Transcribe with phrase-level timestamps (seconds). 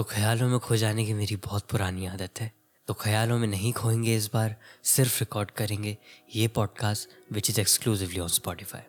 [0.00, 2.52] तो ख्यालों में खो जाने की मेरी बहुत पुरानी आदत है।
[2.86, 5.98] तो ख्यालों में नहीं खोएँगे इस बार, सिर्फ़ रिकॉर्ड करेंगे
[6.36, 8.80] ये podcast which is exclusively on Spotify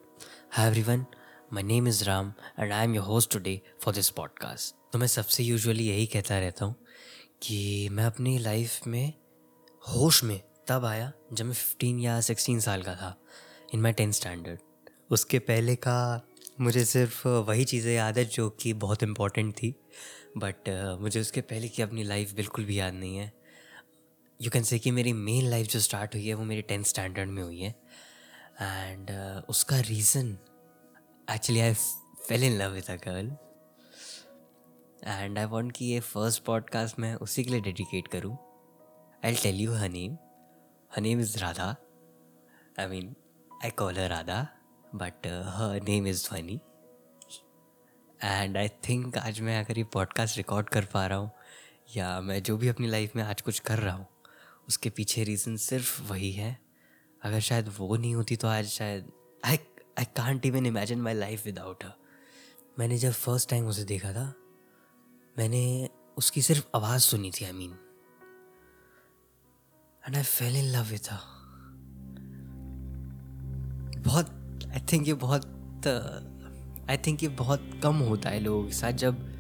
[0.52, 1.06] hi everyone
[1.54, 5.08] my name is Ram and I am your host today for this podcast तो मैं
[5.08, 6.76] सबसे यूजुअली यही कहता रहता हूँ
[7.44, 9.14] कि मैं अपनी लाइफ में,
[9.88, 13.22] होश में तब आया जब मैं फिफ्टीन या सिक्सटीन साल का था
[13.74, 14.60] इन माई टेंथ स्टैंडर्ड
[15.12, 16.28] उसके पहले का
[16.62, 19.76] मुझे सिर्फ़ वही चीज़ें याद है जो कि बहुत इम्पोर्टेंट थी।
[20.38, 23.32] बट uh, मुझे उसके पहले की अपनी लाइफ बिल्कुल भी याद नहीं है।
[24.42, 27.30] यू कैन से कि मेरी मेन लाइफ जो स्टार्ट हुई है वो मेरी टेंथ स्टैंडर्ड
[27.30, 27.76] में हुई है।
[28.62, 30.38] एंड uh, उसका reason
[31.32, 31.74] actually I
[32.28, 33.32] fell in love with a girl
[35.08, 38.38] and I want कि ये फ़र्स्ट पॉडकास्ट मैं उसी के लिए डेडिकेट करूँ।
[39.26, 40.18] I tell you her name
[40.96, 41.76] her name is Radha
[42.80, 43.16] I mean
[43.64, 44.48] I call her Radha
[44.96, 46.60] but her name is Dhwani
[48.24, 51.32] and I think आज मैं अगर ये पॉडकास्ट रिकॉर्ड कर पा रहा हूँ,
[51.96, 54.08] या मैं जो भी अपनी लाइफ में आज कुछ कर रहा हूँ,
[54.68, 56.60] उसके पीछे रीज़न सिर्फ़ वही है।
[57.24, 59.12] अगर शायद वो नहीं होती तो आज शायद
[59.46, 59.58] I
[60.00, 61.94] I can't even imagine my life without her
[62.80, 64.34] मैंने जब फ़र्स्ट टाइम उसे देखा था,
[65.38, 67.72] मैंने उसकी सिर्फ़ आवाज़ सुनी थी I mean
[70.08, 71.10] and I fell in love with
[74.08, 75.44] बहुत आई थिंक ये बहुत
[76.90, 79.32] आई थिंक ये बहुत कम होता है लोगों के साथ जब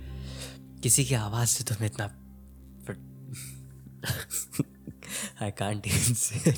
[0.83, 2.05] किसी की आवाज़ से तुम्हें इतना
[5.41, 6.53] I can't say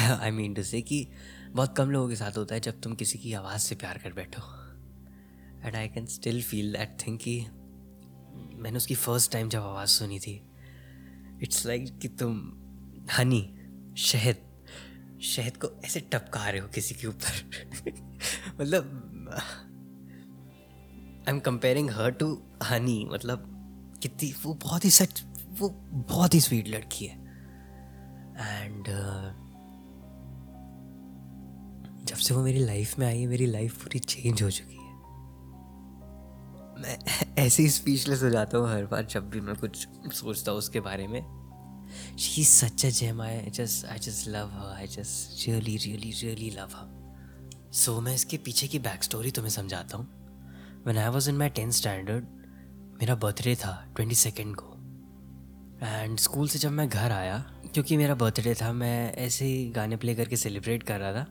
[0.00, 1.08] I mean to से कि
[1.50, 4.12] बहुत कम लोगों के साथ होता है जब तुम किसी की आवाज़ से प्यार कर
[4.12, 4.42] बैठो।
[5.66, 7.40] And I can still feel that think कि
[8.54, 10.42] मैंने उसकी फ़र्स्ट टाइम जब आवाज़ सुनी थी
[11.42, 12.52] इट्स लाइक like कि तुम
[13.18, 13.54] हनी
[13.98, 14.47] शहद
[15.22, 17.50] शहद को ऐसे टपका रहे हो किसी के ऊपर?
[18.60, 18.84] मतलब
[21.28, 23.54] I am comparing her to honey मतलब
[24.02, 25.24] कितनी वो बहुत ही सच
[25.58, 27.18] वो बहुत ही स्वीट लड़की है।
[28.40, 29.48] एंड uh,
[32.06, 34.92] जब से वो मेरी लाइफ में आई है मेरी लाइफ पूरी चेंज हो चुकी है।
[36.78, 36.98] मैं
[37.38, 40.80] ऐसे ही स्पीचलेस हो जाता हूँ हर बार जब भी मैं कुछ सोचता हूँ उसके
[40.80, 41.37] बारे में।
[42.16, 43.20] She's such a gem.
[43.20, 44.76] I just I just love her.
[44.82, 46.88] I just really really really love her.
[47.72, 50.06] So, मैं इसके पीछे की बैक स्टोरी तुम्हें समझाता हूँ
[50.86, 52.24] When I was in my tenth standard
[53.00, 54.74] मेरा बर्थडे था ट्वेंटी सेकेंड को
[55.82, 57.38] एंड स्कूल से जब मैं घर आया,
[57.74, 61.26] क्योंकि मेरा बर्थडे था, मैं ऐसे ही गाने प्ले करके सेलिब्रेट कर रहा था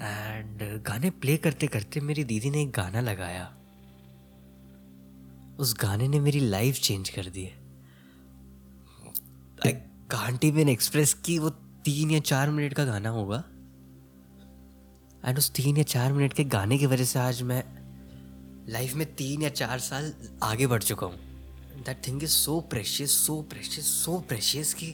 [0.00, 3.54] एंड गाने प्ले करते करते मेरी दीदी ने एक गाना लगाया
[5.60, 7.67] उस गाने ने मेरी लाइफ चेंज कर दी है
[10.08, 11.48] आई कांट इवन एक्सप्रेस की वो
[11.84, 13.36] तीन या चार मिनट का गाना होगा।
[15.24, 17.62] एंड उस तीन या चार मिनट के गाने की वजह से आज मैं
[18.68, 23.16] लाइफ में तीन या चार साल आगे बढ़ चुका हूँ। That thing is so precious
[23.26, 24.90] so precious so precious कि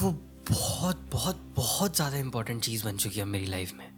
[0.00, 0.10] वो
[0.50, 3.88] बहुत बहुत बहुत ज़्यादा इंपॉर्टेंट चीज़ बन चुकी है मेरी लाइफ में।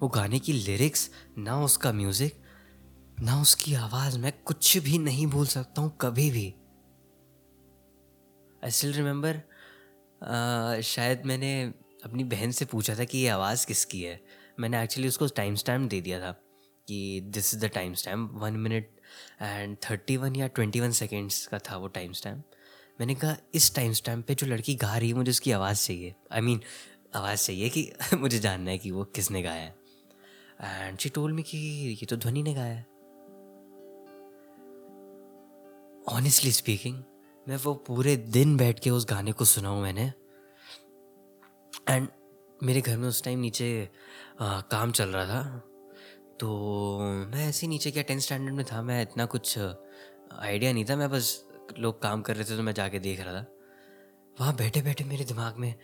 [0.00, 2.42] वो गाने की लिरिक्स ना उसका म्यूज़िक
[3.22, 6.46] ना उसकी आवाज़, मैं कुछ भी नहीं भूल सकता हूँ कभी भी।
[8.64, 9.40] आई स्टिल रिमेंबर
[10.82, 11.62] शायद मैंने
[12.04, 14.20] अपनी बहन से पूछा था कि ये आवाज़ किसकी है।
[14.60, 16.30] मैंने एक्चुअली उसको टाइम स्टैम्प दे दिया था
[16.88, 18.88] कि this is the time stamp one minute
[19.42, 22.44] and thirty one या ट्वेंटी वन सेकेंड्स का था वो टाइम स्टैम्प
[23.00, 26.14] मैंने कहा, इस टाइम स्टैम्प पे जो लड़की गा रही है, मुझे उसकी आवाज़ चाहिए।
[26.32, 26.60] आई मीन
[27.14, 29.74] आवाज़ चाहिए कि मुझे जानना है कि वो किसने गाया है।
[30.60, 31.58] एंड शी टोल मी कि
[32.00, 32.86] ये तो ध्वनि ने गाया है।
[36.08, 37.02] ऑनेस्टली स्पीकिंग
[37.48, 40.12] मैं वो पूरे दिन बैठ के उस गाने को सुना हूँ मैंने।
[41.88, 42.08] एंड
[42.62, 43.88] मेरे घर में उस टाइम नीचे
[44.40, 45.62] आ, काम चल रहा था।
[46.40, 50.84] तो मैं ऐसे ही नीचे क्या टेंथ स्टैंडर्ड में था मैं इतना कुछ आइडिया नहीं
[50.84, 51.44] था। मैं बस
[51.78, 53.46] लोग काम कर रहे थे तो मैं जाके देख रहा था।
[54.40, 55.74] वहाँ बैठे बैठे मेरे दिमाग में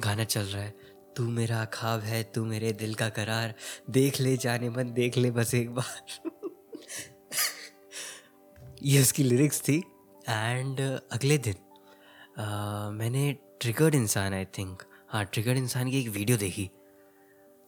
[0.00, 0.74] गाना चल रहा है
[1.16, 3.54] तू मेरा खाब है तू मेरे दिल का करार
[3.90, 6.22] देख ले जाने मन देख ले बस एक बार।
[8.82, 9.84] ये उसकी लिरिक्स थी।
[10.28, 16.08] एंड uh, अगले दिन uh, मैंने ट्रिगर्ड इंसान आई थिंक हाँ ट्रिगर्ड इंसान की एक
[16.08, 16.70] वीडियो देखी।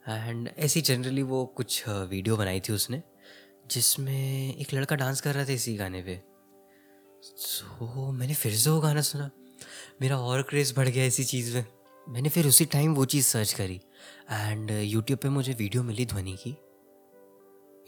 [0.09, 3.03] एंड ऐसी जनरली वो कुछ वीडियो uh, बनाई थी उसने
[3.71, 6.23] जिसमें एक लड़का डांस कर रहा था इसी गाने पे।
[7.23, 9.31] सो so, मैंने फिर से वो गाना सुना।
[10.01, 11.65] मेरा और क्रेज़ बढ़ गया इसी चीज़ में।
[12.09, 13.81] मैंने फिर उसी टाइम वो चीज़ सर्च करी।
[14.31, 16.57] एंड यूट्यूब पे मुझे वीडियो मिली ध्वनि की।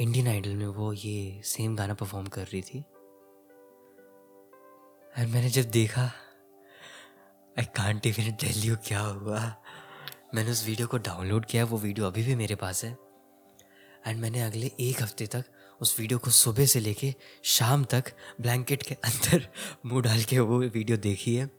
[0.01, 2.85] इंडियन आइडल में वो ये सेम गाना परफॉर्म कर रही थी।
[5.19, 6.03] एंड मैंने जब देखा
[7.59, 9.41] I can't even tell you क्या हुआ।
[10.35, 12.91] मैंने उस वीडियो को डाउनलोड किया वो वीडियो अभी भी मेरे पास है।
[14.07, 15.45] एंड मैंने अगले एक हफ़्ते तक
[15.81, 19.49] उस वीडियो को सुबह से लेके शाम तक ब्लैंकेट के अंदर
[19.87, 21.51] मुँह डाल के वो वीडियो देखी है।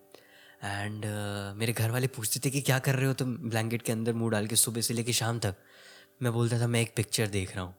[0.64, 3.92] एंड uh, मेरे घर वाले पूछते थे कि क्या कर रहे हो तुम ब्लैंकेट के
[3.92, 5.56] अंदर मुँह डाल के सुबह से लेके शाम तक?
[6.22, 7.76] मैं बोलता था मैं एक पिक्चर देख रहा हूँ।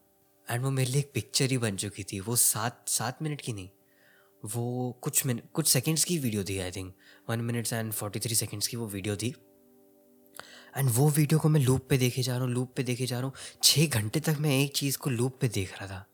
[0.49, 3.53] एंड वो मेरे लिए एक पिक्चर ही बन चुकी थी वो सात सात मिनट की
[3.53, 3.69] नहीं
[4.45, 6.95] वो कुछ मिनट कुछ सेकंड्स की वीडियो थी I think
[7.31, 9.35] one minutes and forty three seconds की वो वीडियो थी.
[10.77, 13.19] एंड वो वीडियो को मैं लूप पे देखे जा रहा हूँ लूप पे देखे जा
[13.19, 13.35] रहा हूँ.
[13.63, 16.07] छः घंटे तक मैं एक चीज़ को लूप पे देख रहा था.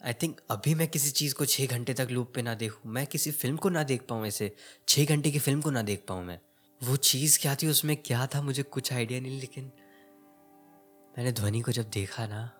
[0.00, 2.92] आई थिंक अभी मैं किसी चीज़ को छः घंटे तक लूप पे ना देखूँ.
[2.92, 4.54] मैं किसी फ़िल्म को ना देख पाऊँ ऐसे.
[4.88, 6.40] छः घंटे की फ़िल्म को ना देख पाऊँ मैं.
[6.80, 9.72] वो चीज़ क्या थी, उसमें क्या था, मुझे कुछ आइडिया नहीं, लेकिन
[11.18, 12.57] मैंने ध्वनि को जब देखा ना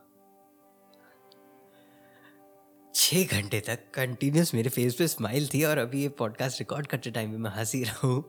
[3.01, 7.11] छः घंटे तक कंटिन्यूस मेरे फेस पे स्माइल थी और अभी ये पॉडकास्ट रिकॉर्ड करते
[7.11, 8.25] टाइम भी मैं हँसी रहा हूँ।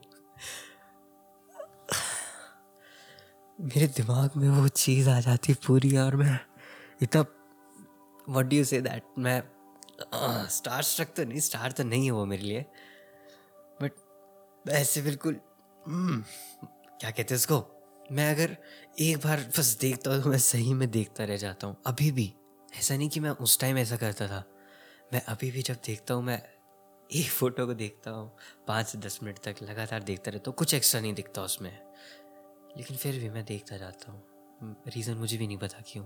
[3.60, 6.38] मेरे दिमाग में वो चीज़ आ जाती पूरी और मैं
[7.02, 7.24] इतना
[8.28, 9.42] वट डू से दैट मैं
[10.48, 12.60] स्टार स्ट्रक तो नहीं स्टार तो नहीं है वो मेरे लिए।
[13.82, 13.92] बट
[14.68, 16.22] ऐसे बिल्कुल hmm,
[17.00, 17.64] क्या कहते उसको?
[18.12, 18.56] मैं अगर
[18.98, 22.34] एक बार बस देखता हूँ तो मैं सही में देखता रह जाता हूँ। अभी भी
[22.76, 24.44] ऐसा नहीं कि मैं उस टाइम ऐसा करता था।
[25.12, 26.42] मैं अभी भी जब देखता हूँ, मैं
[27.10, 28.30] एक फ़ोटो को देखता हूँ,
[28.68, 31.70] पाँच से दस मिनट तक लगातार देखता रहता हूँ कुछ एक्स्ट्रा नहीं दिखता उसमें।
[32.76, 36.04] लेकिन फिर भी मैं देखता जाता हूँ। रीज़न मुझे भी नहीं पता क्यों।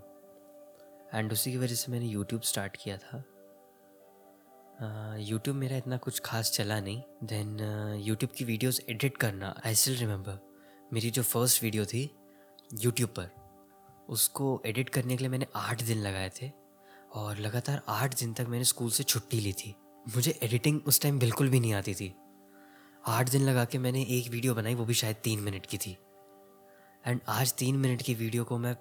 [1.15, 3.25] एंड उसी की वजह से मैंने यूट्यूब स्टार्ट किया था।
[5.21, 7.59] यूट्यूब मेरा इतना कुछ खास चला नहीं। देन
[8.05, 10.39] यूट्यूब की वीडियोस एडिट करना आई स्टिल रिमेंबर
[10.93, 12.11] मेरी जो फ़र्स्ट वीडियो थी
[12.75, 13.31] यूट्यूब पर,
[14.09, 16.51] उसको एडिट करने के लिए मैंने आठ दिन लगाए थे।
[17.15, 19.75] और लगातार आठ दिन तक मैंने स्कूल से छुट्टी ली थी।
[20.17, 22.13] मुझे एडिटिंग उस टाइम बिल्कुल भी नहीं आती थी।
[23.05, 25.97] आठ दिन लगा के मैंने एक वीडियो बनाई, वो भी शायद तीन मिनट की थी।
[27.05, 28.77] एंड आज तीन मिनट की वीडियो को मैं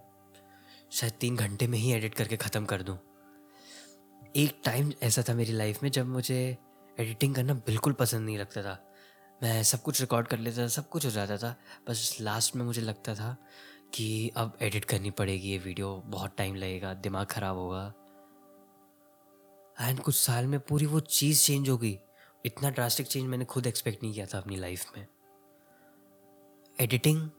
[0.92, 2.98] शायद तीन घंटे में ही एडिट करके ख़त्म कर दूँ।
[4.36, 6.40] एक टाइम ऐसा था मेरी लाइफ में जब मुझे
[6.98, 8.78] एडिटिंग करना बिल्कुल पसंद नहीं लगता था।
[9.44, 11.56] मैं सब कुछ रिकॉर्ड कर लेता था, सब कुछ हो जाता था।
[11.88, 13.36] बस लास्ट में मुझे लगता था
[13.94, 17.94] कि अब एडिट करनी पड़ेगी ये वीडियो बहुत टाइम लगेगा, दिमाग ख़राब होगा।
[19.82, 22.00] एंड कुछ साल में पूरी वो चीज़ चेंज हो गई।
[22.46, 25.08] इतना ड्रास्टिक चेंज मैंने खुद एक्सपेक्ट नहीं किया था अपनी लाइफ में।
[26.82, 27.30] एडिटिंग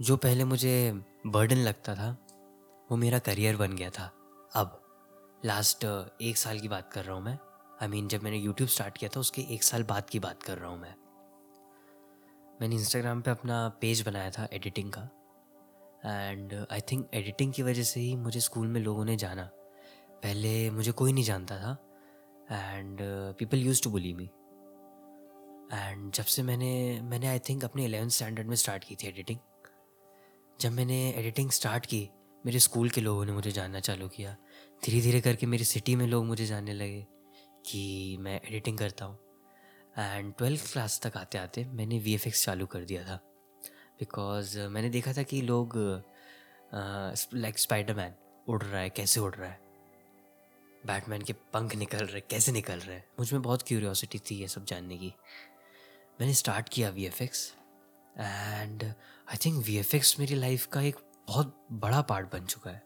[0.00, 2.10] जो पहले मुझे बर्डन लगता था
[2.90, 4.12] वो मेरा करियर बन गया था।
[4.54, 4.78] अब
[5.44, 5.84] लास्ट
[6.22, 8.68] एक साल की बात कर रहा हूँ मैं। आई I मीन mean, जब मैंने यूट्यूब
[8.68, 10.94] स्टार्ट किया था उसके एक साल बाद की बात कर रहा हूँ मैं।
[12.60, 15.02] मैंने इंस्टाग्राम पे अपना पेज बनाया था एडिटिंग का।
[16.04, 19.50] एंड आई थिंक एडिटिंग की वजह से ही मुझे स्कूल में लोगों ने जाना।
[20.22, 21.72] पहले मुझे कोई नहीं जानता था।
[22.50, 22.98] And
[23.38, 24.24] people use to bully me
[25.72, 29.38] and जब से मैंने मैंने आई थिंक अपने एलेवेंथ स्टैंडर्ड में स्टार्ट की थी एडिटिंग
[30.60, 32.08] जब मैंने एडिटिंग स्टार्ट की,
[32.46, 34.36] मेरे स्कूल के लोगों ने मुझे जानना चालू किया।
[34.84, 37.06] धीरे धीरे करके मेरी सिटी में लोग मुझे जानने लगे
[37.66, 39.18] कि मैं एडिटिंग करता हूँ।
[39.98, 43.16] एंड ट्वेल्थ क्लास तक आते आते मैंने VFX चालू कर दिया था।
[43.98, 45.76] बिकॉज़ मैंने देखा था कि लोग
[47.34, 48.14] लाइक स्पाइडर मैन
[48.46, 49.60] उड़ रहा है, कैसे उड़ रहा है।
[50.86, 52.96] बैटमैन के पंख निकल रहे, कैसे निकल रहे?
[52.96, 55.14] हैं मुझमें बहुत क्यूरियोसिटी थी ये सब जानने की।
[56.20, 57.54] मैंने स्टार्ट किया V F X
[58.18, 58.84] and
[59.30, 60.96] I think V F X मेरी लाइफ का एक
[61.28, 62.82] बहुत बड़ा पार्ट बन चुका है।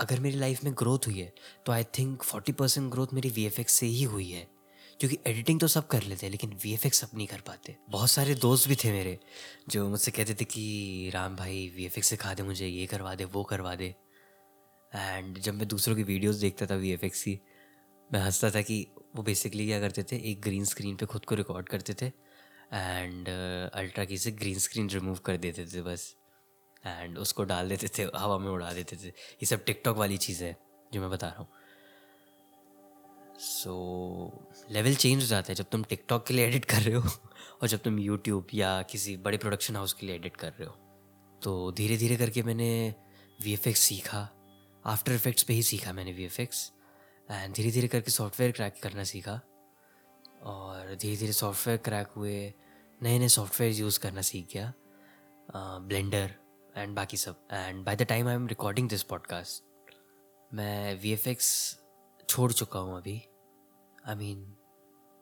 [0.00, 1.34] अगर मेरी लाइफ में ग्रोथ हुई है
[1.66, 4.62] तो I think forty percent growth मेरी वी एफ़ एक्स से ही हुई है।
[5.00, 8.10] क्योंकि एडिटिंग तो सब कर लेते हैं, लेकिन वी एफ़ सब नहीं कर पाते। बहुत
[8.10, 9.20] सारे दोस्त भी थे मेरे,
[9.68, 13.24] जो मुझसे कहते थे कि, राम भाई वी एफ़ सिखा दे मुझे, ये करवा दे,
[13.24, 13.94] वो करवा दे।
[14.92, 17.40] एंड जब मैं दूसरों की वीडियोस देखता था वी की,
[18.10, 20.16] मैं हंसता था कि वो बेसिकली क्या करते थे?
[20.30, 23.28] एक ग्रीन स्क्रीन पे खुद को रिकॉर्ड करते थे एंड
[23.74, 26.14] अल्ट्रा की से ग्रीन स्क्रीन रिमूव कर देते थे बस।
[26.86, 30.42] एंड उसको डाल देते थे, हवा में उड़ा देते थे। ये सब टिकटॉक वाली चीज़
[30.44, 30.56] है,
[30.92, 31.48] जो मैं बता रहा हूँ।
[33.38, 33.72] सो
[34.70, 37.08] लेवल चेंज हो जाता है जब तुम टिकटॉक के लिए एडिट कर रहे हो
[37.62, 40.74] और जब तुम यूट्यूब या किसी बड़े प्रोडक्शन हाउस के लिए एडिट कर रहे हो।
[41.42, 42.94] तो धीरे धीरे करके मैंने
[43.42, 44.28] वीएफएक्स सीखा।
[44.86, 49.40] आफ्टर इफेक्ट्स पे ही सीखा मैंने वी एंड धीरे धीरे करके सॉफ्टवेयर क्रैक करना सीखा।
[50.42, 52.54] और धीरे धीरे सॉफ्टवेयर क्रैक हुए,
[53.02, 54.72] नए नए सॉफ्टवेयर यूज़ करना सीख गया।
[55.80, 56.34] ब्लेंडर
[56.76, 59.64] एंड बाकी सब। And by the time I am recording this podcast
[60.54, 61.38] मैं VFX
[62.28, 63.22] छोड़ चुका हूँ अभी।
[64.06, 64.44] आई मीन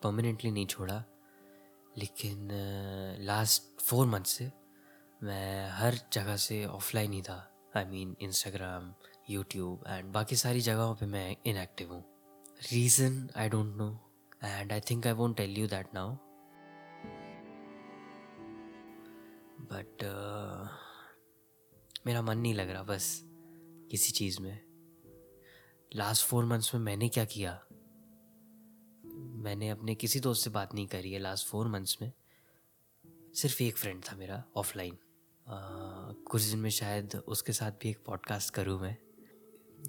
[0.03, 1.05] परमानेंटली नहीं छोड़ा।
[1.99, 2.49] लेकिन
[3.21, 4.51] लास्ट फोर मंथ से
[5.23, 8.95] मैं हर जगह से ऑफलाइन ही था। I mean Instagram
[9.31, 12.05] YouTube and बाकी सारी जगहों पे मैं इनएक्टिव हूँ।
[12.73, 13.89] Reason I don't know
[14.45, 16.15] and I think I won't tell you that now
[19.73, 20.03] but
[22.07, 23.21] मेरा मन नहीं लग रहा बस
[23.91, 24.61] किसी चीज़ में।
[25.93, 27.53] लास्ट फोर मंथ्स में मैंने क्या किया?
[29.45, 32.13] मैंने अपने किसी दोस्त से बात नहीं करी है लास्ट फोर मंथ्स में।
[33.35, 34.99] सिर्फ़ एक फ्रेंड था मेरा ऑफलाइन
[36.27, 38.97] कुछ दिन में शायद उसके साथ भी एक पॉडकास्ट करूँ मैं।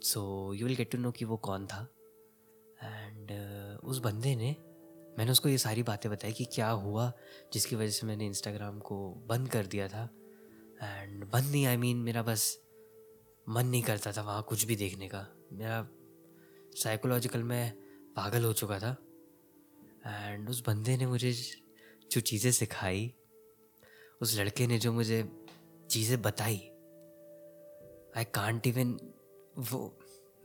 [0.03, 1.87] So you will get to know कि वो कौन था।
[2.83, 4.55] एंड uh, उस बंदे ने
[5.17, 7.11] मैंने उसको ये सारी बातें बताई कि क्या हुआ
[7.53, 10.09] जिसकी वजह से मैंने इंस्टाग्राम को बंद कर दिया था।
[10.83, 12.59] एंड बंद नहीं आई I मीन mean, मेरा बस
[13.49, 15.87] मन नहीं करता था वहाँ कुछ भी देखने का। मेरा
[16.75, 17.71] साइकोलॉजिकल मैं
[18.15, 18.95] पागल हो चुका था।
[20.07, 21.31] एंड उस बंदे ने मुझे
[22.11, 23.13] जो चीज़ें सिखाई
[24.21, 25.31] उस लड़के ने जो मुझे
[25.89, 26.57] चीज़ें बताई
[28.17, 28.97] आई कांट इवन
[29.61, 29.79] वो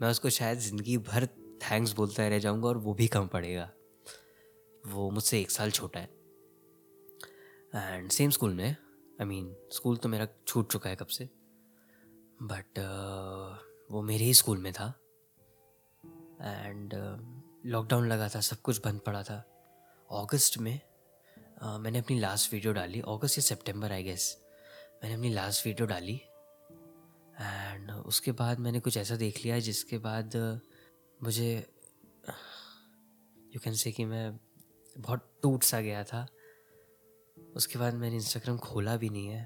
[0.00, 1.26] मैं उसको शायद ज़िंदगी भर
[1.62, 3.70] थैंक्स बोलता रह जाऊँगा और वो भी कम पड़ेगा।
[4.84, 6.10] वो मुझसे एक साल छोटा है।
[7.74, 11.28] एंड सेम स्कूल में आई मीन स्कूल तो मेरा छूट चुका है कब से।
[12.42, 14.86] बट uh, वो मेरे ही स्कूल में था।
[16.42, 16.94] एंड
[17.66, 19.36] लॉकडाउन uh, लगा था सब कुछ बंद पड़ा था।
[20.10, 20.80] अगस्त में
[21.64, 24.36] uh, मैंने अपनी लास्ट वीडियो डाली। अगस्त या सितंबर आई गेस
[25.02, 26.20] मैंने अपनी लास्ट वीडियो डाली।
[27.40, 30.36] एंड उसके बाद मैंने कुछ ऐसा देख लिया जिसके बाद
[31.22, 31.50] मुझे
[33.54, 34.38] यू कैन से कि मैं
[34.98, 36.26] बहुत टूट सा गया था।
[37.56, 39.42] उसके बाद मैंने इंस्टाग्राम खोला भी नहीं है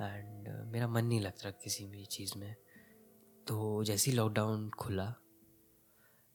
[0.00, 2.54] एंड मेरा मन नहीं लगता किसी भी चीज़ में।
[3.46, 5.14] तो जैसे ही लॉकडाउन खुला,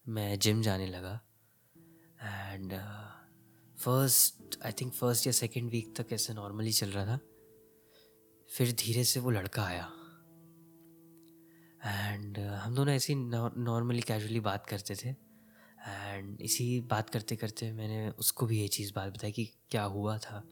[0.07, 1.21] मैं जिम जाने लगा
[2.21, 2.73] and
[3.77, 7.19] first I think first या सेकेंड वीक तक ऐसे नॉर्मली चल रहा था।
[8.49, 9.91] फिर धीरे से वो लड़का आया।
[11.87, 17.71] एंड हम दोनों ऐसे ही नॉर्मली कैजुअली बात करते थे। एंड इसी बात करते करते
[17.71, 20.43] मैंने उसको भी ये चीज़ बात बताई कि क्या हुआ था।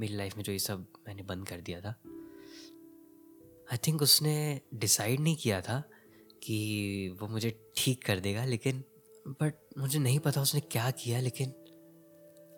[0.00, 1.94] मेरी लाइफ में जो ये सब मैंने बंद कर दिया था।
[3.68, 5.80] आई थिंक उसने डिसाइड नहीं किया था
[6.42, 8.84] कि वो मुझे ठीक कर देगा, लेकिन
[9.28, 11.54] बट मुझे नहीं पता उसने क्या किया, लेकिन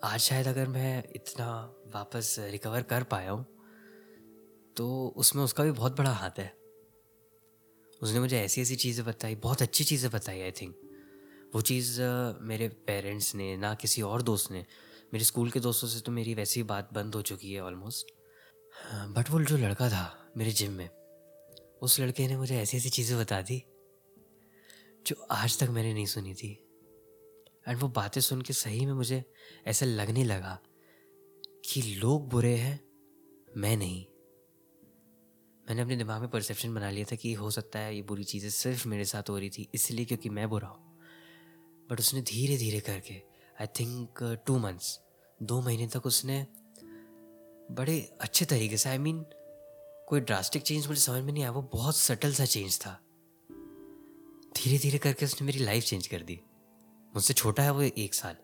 [0.04, 1.50] आज शायद अगर मैं इतना
[1.94, 3.44] वापस रिकवर कर पाया हूँ
[4.76, 6.60] तो उसमें उसका भी बहुत बड़ा हाथ है।
[8.00, 10.76] उसने मुझे ऐसी ऐसी चीज़ें बताई, बहुत अच्छी चीज़ें बताई आई थिंक
[11.54, 12.00] वो चीज़
[12.42, 14.64] मेरे पेरेंट्स ने, ना किसी और दोस्त ने,
[15.12, 18.12] मेरे स्कूल के दोस्तों से तो मेरी वैसी बात बंद हो चुकी है ऑलमोस्ट
[19.16, 20.88] बट वो जो लड़का था, मेरे जिम में,
[21.83, 23.62] उस लड़के ने मुझे ऐसी ऐसी चीज़ें बता दी,
[25.07, 26.50] जो आज तक मैंने नहीं सुनी थी.
[27.66, 29.23] एंड वो बातें सुन के सही में मुझे
[29.66, 30.59] ऐसा लगने लगा
[31.64, 32.80] कि लोग बुरे हैं,
[33.57, 34.04] मैं नहीं.
[35.70, 38.50] मैंने अपने दिमाग में परसेप्शन बना लिया था कि हो सकता है ये बुरी चीज़ें
[38.50, 40.98] सिर्फ़ मेरे साथ हो रही थी इसलिए क्योंकि मैं बुरा हूँ।
[41.90, 43.14] बट उसने धीरे धीरे करके
[43.60, 45.00] आई थिंक टू मंथ्स
[45.42, 46.46] दो महीने तक उसने
[47.70, 49.34] बड़े अच्छे तरीके से आई I मीन mean,
[50.08, 53.00] कोई ड्रास्टिक चेंज मुझे समझ में नहीं आया वो बहुत सटल सा चेंज था।
[54.56, 56.40] धीरे धीरे करके उसने मेरी लाइफ चेंज कर दी।
[57.14, 58.36] मुझसे छोटा है वो एक साल।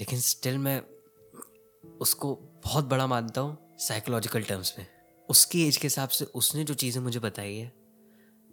[0.00, 0.82] लेकिन स्टिल मैं
[1.98, 2.34] उसको
[2.64, 4.93] बहुत बड़ा मानता हूँ साइकोलॉजिकल टर्म्स में।
[5.28, 7.72] उसकी एज के हिसाब से उसने जो चीज़ें मुझे बताई है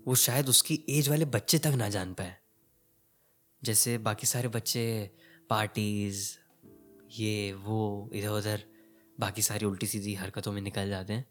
[0.07, 2.35] वो शायद उसकी एज वाले बच्चे तक ना जान पाए।
[3.61, 5.11] जैसे बाकी सारे बच्चे
[5.49, 6.29] पार्टीज़
[7.11, 8.63] ये वो इधर उधर
[9.19, 11.25] बाकी सारी उल्टी सीधी हरकतों में निकल जाते हैं।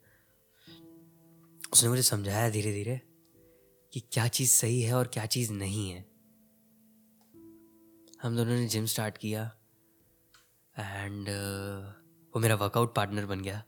[1.72, 3.00] उसने मुझे समझाया धीरे धीरे
[3.92, 6.04] कि क्या चीज़ सही है और क्या चीज़ नहीं है।
[8.22, 9.44] हम दोनों ने जिम स्टार्ट किया
[10.76, 11.84] एंड uh,
[12.34, 13.62] वो मेरा वर्कआउट पार्टनर बन गया।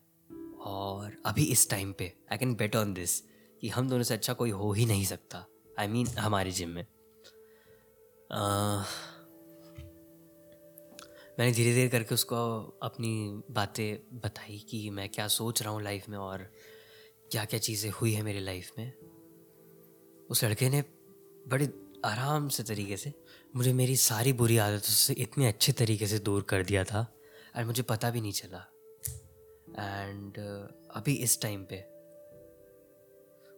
[0.65, 3.23] और अभी इस टाइम पे I can bet on this
[3.61, 5.47] कि हम दोनों से अच्छा कोई हो ही नहीं सकता।
[5.79, 8.85] आई I मीन mean, हमारे जिम में। uh,
[11.39, 16.09] मैंने धीरे धीरे करके उसको अपनी बातें बताई कि मैं क्या सोच रहा हूँ लाइफ
[16.09, 16.53] में और
[17.31, 18.93] क्या क्या चीज़ें हुई है मेरी लाइफ में।
[20.31, 20.85] उस लड़के ने
[21.49, 21.73] बड़े
[22.05, 23.15] आराम से तरीके से
[23.57, 27.15] मुझे मेरी सारी बुरी आदतों से इतने अच्छे तरीके से दूर कर दिया था
[27.57, 28.72] और मुझे पता भी नहीं चला।
[29.79, 31.77] एंड uh, अभी इस टाइम पे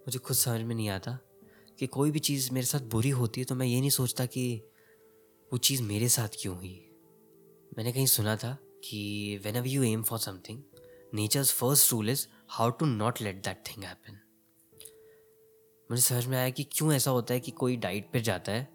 [0.01, 1.19] मुझे खुद समझ में नहीं आता
[1.79, 4.63] कि कोई भी चीज़ मेरे साथ बुरी होती है तो मैं ये नहीं सोचता कि
[5.53, 6.91] वो चीज़ मेरे साथ क्यों हुई।
[7.79, 10.63] मैंने कहीं सुना था कि whenever you aim for something
[11.15, 14.21] nature's first rule is how to not let that thing happen
[15.91, 18.69] मुझे समझ में आया कि क्यों ऐसा होता है कि कोई डाइट पर जाता है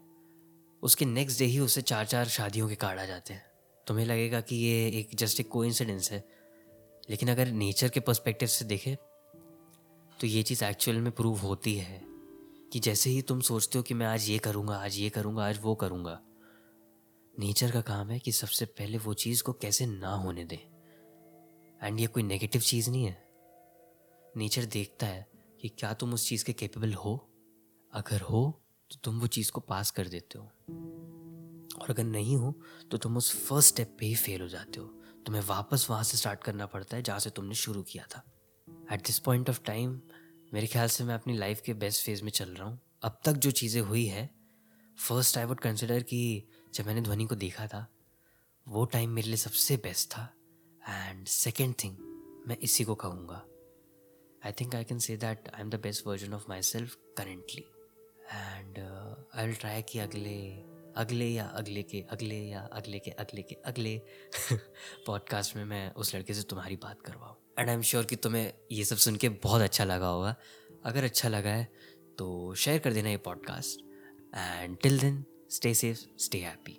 [0.82, 3.46] उसके नेक्स्ट डे ही उसे चार चार शादियों के कार्ड आ जाते हैं।
[3.86, 6.39] तुम्हें लगेगा कि ये एक जस्ट एक को है
[7.10, 8.96] लेकिन अगर नेचर के पर्सपेक्टिव से देखें
[10.20, 12.02] तो ये चीज़ एक्चुअल में प्रूव होती है
[12.72, 15.58] कि जैसे ही तुम सोचते हो कि मैं आज ये करूँगा, आज ये करूँगा, आज
[15.62, 16.20] वो करूँगा
[17.38, 20.58] नेचर का काम है कि सबसे पहले वो चीज़ को कैसे ना होने दें।
[21.82, 23.22] एंड ये कोई नेगेटिव चीज़ नहीं है।
[24.36, 25.26] नेचर देखता है
[25.60, 27.28] कि क्या तुम उस चीज़ के कैपेबल हो।
[27.92, 30.44] अगर हो तो तुम वो चीज़ को पास कर देते हो।
[31.80, 32.54] और अगर नहीं हो
[32.90, 34.99] तो तुम उस फ़र्स्ट स्टेप पे ही फेल हो जाते हो।
[35.30, 38.22] तुम्हें वापस वहाँ से स्टार्ट करना पड़ता है, जहाँ से तुमने शुरू किया था।
[38.92, 39.90] At this point of time
[40.54, 43.32] मेरे ख्याल से मैं अपनी लाइफ के बेस्ट फ़ेज़ में चल रहा हूँ। अब तक
[43.34, 44.28] जो चीज़ें हुई है
[44.98, 47.86] फ़र्स्ट आई वुड कंसिडर कि जब मैंने ध्वनि को देखा था,
[48.66, 50.28] वो टाइम मेरे लिए सबसे बेस्ट था।
[50.82, 51.96] एंड सेकेंड थिंग
[52.48, 53.42] मैं इसी को कहूँगा।
[54.46, 57.64] I think I can say that I am the best version of myself currently
[58.32, 60.38] and I will try कि अगले
[60.96, 64.02] अगले या अगले के, अगले या अगले के अगले के, अगले
[65.06, 68.52] पॉडकास्ट में मैं उस लड़के से तुम्हारी बात करवाऊँ। एंड आई एम श्योर कि तुम्हें
[68.72, 70.36] ये सब सुन के बहुत अच्छा लगा होगा।
[70.84, 71.72] अगर अच्छा लगा है
[72.18, 73.80] तो शेयर कर देना ये podcast
[74.36, 76.78] and till then stay safe stay happy